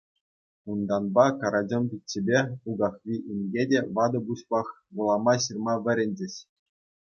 Унтанпа 0.69 1.25
Карачӑм 1.39 1.83
пиччепе 1.89 2.39
Укахви 2.69 3.15
инке 3.33 3.63
те 3.69 3.79
ватӑ 3.99 4.19
пуҫпах 4.27 4.67
вулама-ҫырма 4.95 5.73
вӗренчӗҫ. 5.87 6.35